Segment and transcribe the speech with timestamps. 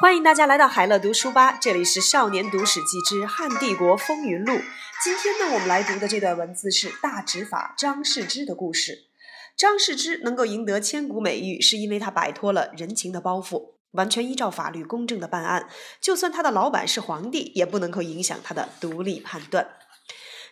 [0.00, 4.54] 欢迎大家来到海乐读书吧，这里是《少年读史记之汉帝国风云录》。
[5.04, 9.10] 今天呢，我们来读的这段文字是大执法张世之的故事。
[9.54, 15.68] 张世之能够赢得千古美誉，是因为他摆脱了人情的包袱，完全依照法律公正的办案。
[16.00, 19.68] 就算他的老板是皇帝，也不能够影响他的独立判断。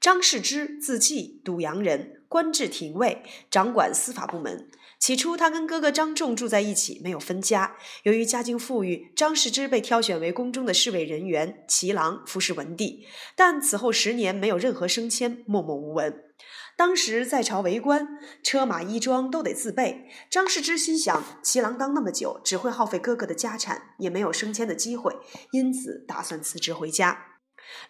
[0.00, 4.68] 张世之，字季，堵阳人，官至廷尉，掌管司法部门。
[5.02, 7.74] 起初，他跟哥哥张仲住在一起，没有分家。
[8.04, 13.04] 由于家境富裕，张世之被挑选为宫中的侍卫人员、骑郎，服侍文帝。
[13.34, 16.22] 但此后十年没有任何升迁，默默无闻。
[16.76, 20.06] 当时在朝为官，车马衣装都得自备。
[20.30, 25.12] 张世之心想，骑郎当那么久，只会耗费哥哥的家产，也没有升迁的机会，
[25.50, 27.31] 因此打算辞职回家。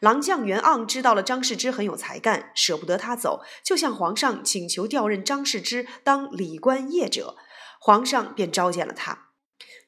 [0.00, 7.36] 郎将袁盎知道了张世之很有才干，舍不得他走，就向皇上请求调任张世之当礼官谒者。
[7.80, 9.28] 皇上便召见了他。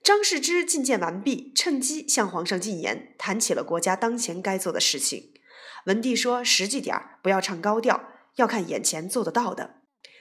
[0.03, 5.33] 张世之觐见完毕，趁机向皇上进言，谈起了国家当前该做的事情。
[5.87, 9.77] 文帝说：“实际点儿，不要唱高调，要看眼前做得到的。”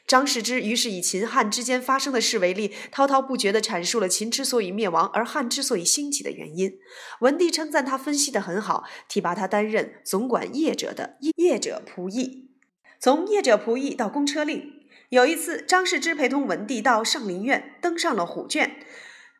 [0.06, 6.78] 张世之于是以秦汉之间发生的事为例，滔滔不绝地阐述了秦之所以灭亡而汉之所以兴起的原因。
[7.22, 12.50] 文帝称赞他分析得很好，提拔他担任总管业者的业者仆役。
[13.00, 18.78] 从业者仆役到公车令，有一次，张世之陪同文帝到上林苑，登上了虎圈。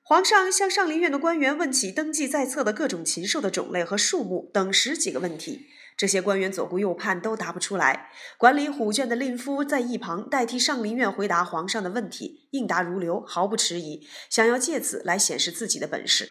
[0.06, 5.68] 皇上向上林苑的官员问起登记在册的各种禽兽的种类和数目等十几个问题。
[5.96, 8.10] 这些官员左顾右盼都答不出来。
[8.38, 16.30] 管理虎圈的令夫在一旁代替上林苑回答皇上的问题，应答如流，毫不迟疑，想要借此来显示自己的本事。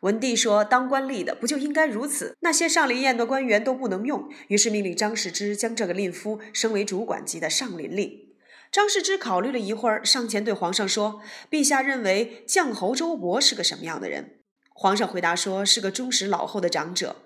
[0.00, 2.34] 文帝说：“当官吏的不就应该如此？
[2.40, 8.29] 那些上林苑的官员都不能用。”于是命令张世之将这个令夫升为主管级的上林令。
[8.70, 17.16] 张世之考虑了一会儿，上前对皇上说：“陛下认为绛侯周勃是个什么样的人？”皇上回答说：“是个忠实老厚的长者。”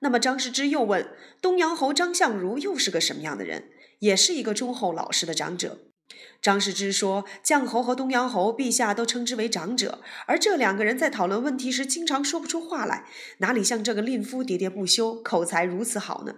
[0.00, 1.08] 那么张世之又问
[1.40, 3.70] 东阳侯张相如又是个什么样的人？
[4.00, 5.78] 也是一个忠厚老实的长者。
[6.42, 13.06] 张世之说：“绛侯和东阳侯，陛下都称之为长者，而这两个人在讨论问题时，经常说不出话来，
[13.38, 16.34] 哪里像这个令夫喋喋不休，口才如此好呢？”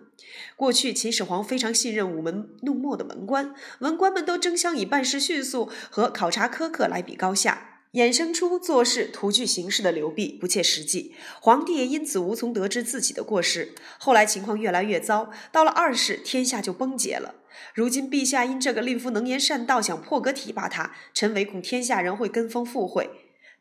[0.55, 7.73] 过去秦始皇非常信任舞门弄墨的文官，文官们都争相以办事迅速和考察苛刻来比高下。
[7.93, 11.15] 衍生出做事图具形式的流弊，不切实际。
[11.41, 13.75] 皇帝也因此无从得知自己的过失。
[13.99, 17.37] 后来情况越来越糟，到了二世，天下就崩解了。
[17.75, 23.11] 如今陛下因这个令夫能言善道，想破格提拔他，臣唯恐天下人会跟风附会，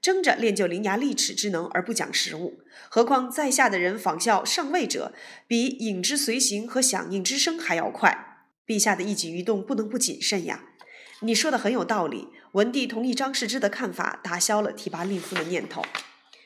[0.02, 2.60] 争着练就伶牙俐齿之能而不讲实务。
[2.90, 5.14] 何况在下的人仿效上位者，
[5.48, 8.48] 比影之随形和响应之声还要快。
[8.68, 10.64] 陛下的一举一动不能不谨慎呀。
[11.22, 12.30] 你说的很有道理。
[12.54, 15.84] 文帝同意张世之的看法，打消了提拔令夫的念头。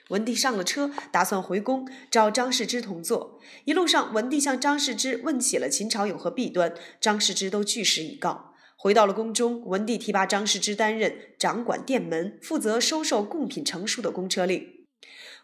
[0.09, 3.39] 文帝上了车，打算回宫找张世之同坐。
[3.65, 8.53] 一路上，文帝向张世之问起了秦朝有何弊端，张世之都据实以告。
[8.75, 14.67] 回到了宫中，文帝提拔张世之担任掌管殿门、负责收受贡品成书的公车令。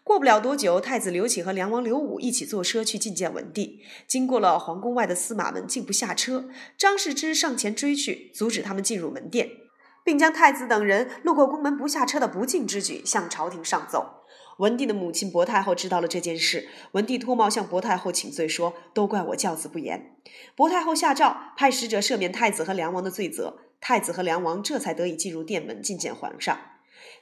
[0.02, 3.82] 过不了多久，太子刘启和梁王刘武一起坐车去觐见文帝。
[4.08, 6.48] 经过了皇宫外的司马门，竟不下车。
[6.76, 9.50] 张世之上前追去，阻止他们进入门殿，
[10.04, 14.24] 并将太子等人路过宫门不下车的不敬之举向朝廷上奏。
[14.58, 20.16] 文帝的母亲薄太后知道了这件事，文帝脱帽向薄太后请罪，说：“都怪我教子不严。”
[20.56, 26.58] 薄太后下诏派使者赦免太子和梁王的罪责，太子和梁王这才得以进入殿门觐见皇上。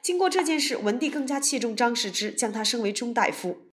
[0.01, 3.69] 经过这件事，文帝更加器重张世之，将他升为中大夫。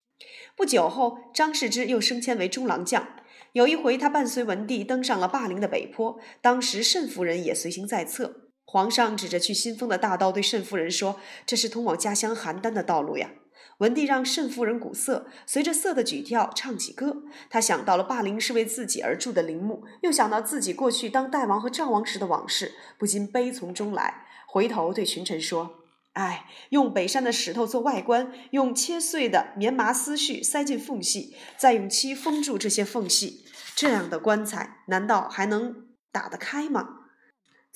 [0.56, 3.08] 不久后，张世之又升迁为中郎将。
[3.54, 8.49] 有一回，他伴随文帝登上了霸陵的北坡，当时慎夫人也随行在侧。
[8.72, 13.32] 皇上指着去新丰的大道对慎夫人说：“这是通往家乡邯郸的道路呀。”
[13.80, 17.24] 文帝让慎夫人鼓瑟，随着瑟的曲调唱起歌。
[17.50, 24.26] 他想到了霸陵是为自己而筑的陵墓，又想到自己过去当代王和赵王时的往事，不禁悲从中来。
[24.46, 25.78] 回头对群臣说。
[26.14, 33.46] 哎，用北山的石头做外观，用切碎的棉麻丝絮塞进缝隙，再用漆封住这些缝隙，
[33.76, 36.99] 这样的棺材难道还能打得开吗？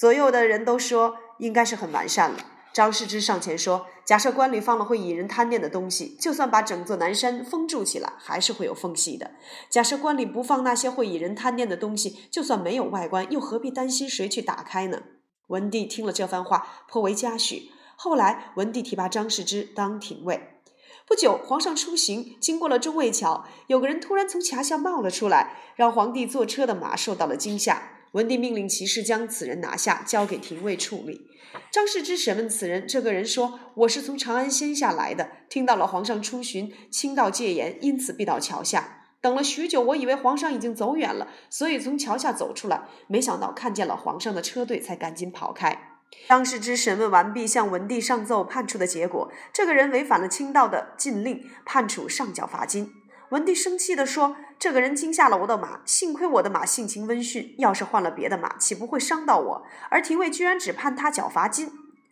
[0.04, 2.38] 左右的人都说应该是很完善了。
[2.74, 9.32] 张世之上前说：“假设棺里放了会引人贪念的东西，就算把整座南山封住起来，还是会有缝隙的。
[9.70, 15.04] 假设棺里不放那些会引人贪念的东西，就算没有外观，又何必担心谁去打开呢？”
[15.48, 17.72] 文帝听了这番话，颇为嘉许。
[17.96, 20.60] 后来，文帝提拔张世之当廷尉。
[21.08, 27.84] 不久，皇上出行，经过了中卫桥，有个人突然从桥下冒了出来，让皇帝坐车的马受到了惊吓。
[28.14, 31.28] 文帝命令骑士将此人拿下，交给廷尉处理。
[31.72, 39.06] 张世之审问此人，这个人说：“我是从长安仙下来的，听到了皇上出巡，清道戒严，因此避到桥下。
[39.20, 45.90] 等了许久，我以为皇上已经走远了，所以从桥下走出来，没想到看见了皇上的车队，才赶紧跑开。”
[46.30, 52.92] 张世之审问完毕，向文帝上奏判处的结果：这个人违反了清道的禁令，判处上缴罚金。
[53.34, 59.66] 文帝生气地说：“这个人惊吓了我的马，幸亏我的马性情温驯，要是换了别的马，岂不会伤到我？
[59.90, 61.72] 而廷尉居然只判他缴罚金。”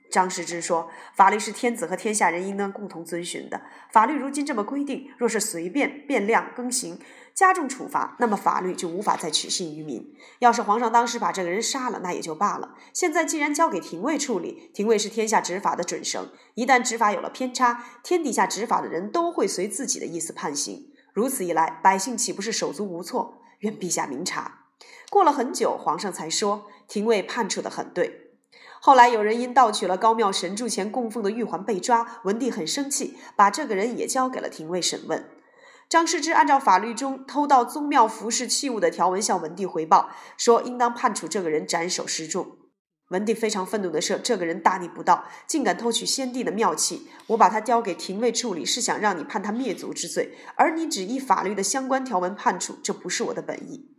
[0.10, 3.62] 张世之说：“法律是天子和天下人应当共同遵循的。
[3.92, 7.00] 法律如今这么规定，若是随便变量更行，
[7.36, 10.16] 加重处罚，那么法律就无法再取信于民。
[10.40, 12.74] 要是皇上当时把这个人杀了，那也就罢了。
[12.94, 23.42] 现在既然交给廷尉处理，廷尉是天下执法的准绳，一旦执法有了偏差，天底下执法的人都会随自己的意思判刑。”如此一来，百姓岂不是手足无措？
[23.60, 24.66] 愿陛下明察。
[25.10, 28.38] 过了很久，皇上才说：“廷尉判处的很对。”
[28.80, 35.30] 后来有人因盗取了高庙神柱前供奉的玉环被抓，文帝很生气，把这个人也交给了廷尉审问。
[35.90, 42.58] 张世之按照法律中偷盗宗庙服饰器物的条文向文帝回报，说应当判处这个人斩首示众。
[43.12, 47.10] 文帝非常愤怒地说：“这个人大逆不道，竟敢偷取先帝的妙器！
[47.28, 53.90] 我把他交给廷尉处理，是想让你判他灭族之罪，而你只依法律的相关条文判处，这不是我的本意。”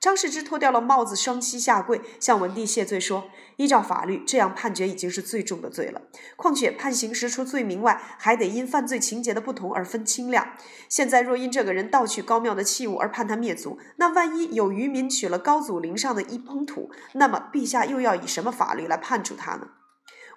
[0.00, 3.24] 张世之脱掉了帽子，双膝下跪，向文帝谢罪说
[3.56, 6.02] ：“依照法律，这样判决已经是最重的罪了。
[6.36, 10.54] 况且判刑时，除罪名外，还得因犯罪情节的不同而分轻量。
[10.88, 19.68] 现在若因这个人盗取高庙的器物而判他灭族，那万一有渔民取了高祖陵上的一捧土，那么陛下又要以什么法律来判处他呢？”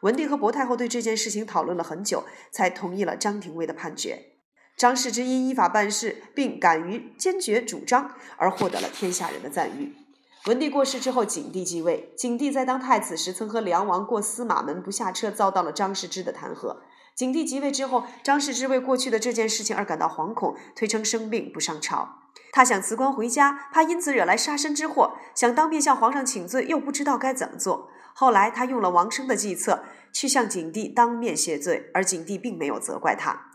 [0.01, 4.33] 文帝和薄太后对这件事情讨论了很久，才同意了张廷尉的判决。
[4.77, 10.05] 张世之因依法办事，并敢于坚决主张，而获得了天下人的赞誉。
[10.47, 12.13] 文帝过世之后，景帝继位。
[12.15, 16.77] 景帝在当太子时，曾和梁王过司马门不下车，遭到了张世之的弹劾。
[17.15, 22.19] 景帝即位之后，张世之为过去的这件事情而感到惶恐，推称生病不上朝。
[22.51, 27.89] 他想辞官回家，怕因此惹来杀身之祸；想当面向皇上请罪，又不知道该怎么做。
[28.13, 29.83] 后来，他用了王生的计策，
[30.13, 33.48] 去向景帝当面谢罪，而景帝并没有责怪他。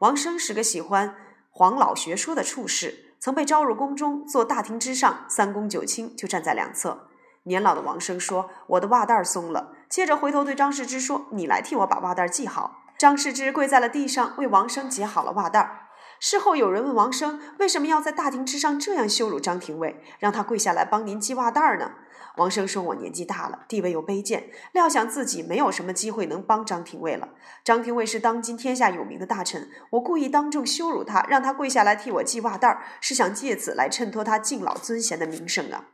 [0.00, 1.14] 王生是个喜欢
[1.50, 7.08] 黄老学说的处士，曾被招入宫中，坐大厅之上，三公九卿就站在两侧。
[7.44, 15.83] 年老的王生说：“我的袜带松了。”接着回头对张世之说：“你来替我把袜带系好。”张世之跪在了地上，为王生解好了袜带。
[16.26, 21.90] 事后有人问王生：“为什么要在大庭之上这样羞辱张廷尉，让他跪下来帮您系袜带儿呢？”
[22.38, 27.28] 王生说：“我年纪大了，地位又卑贱，料想自己没有什么机会能帮张廷尉了。
[27.62, 35.88] 张廷尉是当今天下有名的大臣，我故意当众羞辱他，让他跪下来替我系袜带儿，是想借此来衬托他敬老尊贤的名声啊！”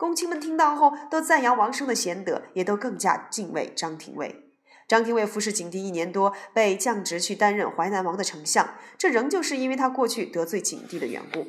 [0.00, 4.45] 公卿们听到后都赞扬王生的贤德，也都更加敬畏张廷尉。
[4.88, 11.46] 张廷尉服侍景帝一年多，被降职去担任淮南王的丞相，这仍旧是因为他过去得罪景帝的缘故。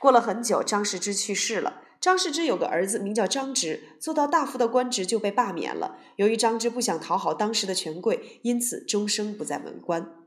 [0.00, 1.82] 过了很久，张世之去世了。
[2.00, 5.98] 张世之有个儿子，名叫张直，做到大夫的官职就被罢免了。
[6.16, 10.21] 由于张直不想讨好当时的权贵，因此终生不再文官。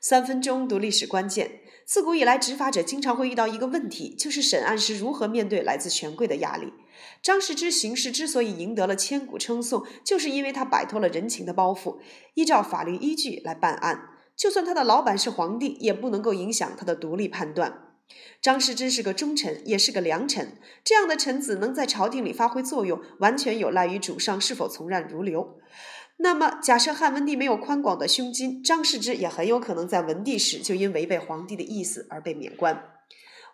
[0.00, 6.72] 三分钟读历史关键：自古以来，执法者经常会遇到一个问题，就是审案时如何面对来自权贵的压力。
[7.22, 11.98] 张世之行事之所以赢得了千古称颂，就是因为他摆脱了人情的包袱，
[12.34, 14.10] 依照法律依据来办案。
[14.36, 17.87] 就算他的老板是皇帝，也不能够影响他的独立判断。
[18.40, 20.52] 张世之是个忠臣，也是个良臣。
[20.84, 25.58] 这样的臣子能在朝廷里发挥作用，完全有赖于主上是否从善如流。
[26.18, 32.90] 那么，假设汉文帝没有宽广的胸襟，张世之也很有可能在文帝时就因违背皇帝的意思而被免官。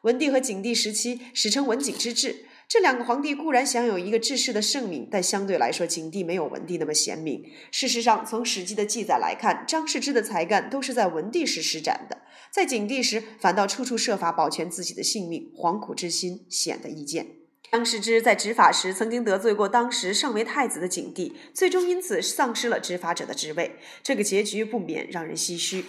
[0.03, 2.47] 文帝和景帝时期史称文景之治。
[2.75, 7.45] 这两个皇帝固然享有一个治世的盛名，但相对来说，景帝没有文帝那么贤明。
[7.71, 17.29] 事实上，从《史记》的记载来看，张世之的才干都是在文帝时施展的，在景帝时反倒处处设法保全自己的性命，惶恐之心显得易见。
[17.71, 25.85] 张世之在执法时曾经得罪过当时尚为太子的景帝，最终因此丧失了执法者的职位，这个结局不免让人唏嘘。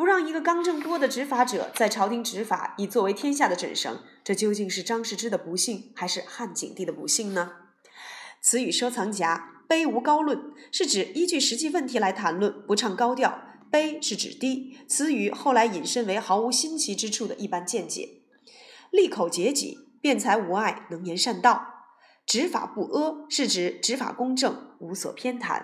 [0.00, 7.52] 不让一个刚正多的执法者在朝廷执法，以作为天下的准绳，这究竟是张世之的不幸，还是汉景帝的不幸呢？
[8.40, 13.30] 词语收藏夹：卑无高论，是指依据实际问题来谈论，不唱高调；
[13.70, 14.78] 卑是指低。
[14.88, 18.22] 词语后来引申为毫无新奇之处的一般见解。
[18.90, 21.66] 利口节己，辩才无碍，能言善道。
[22.24, 25.62] 执法不阿，是指执法公正，无所偏袒。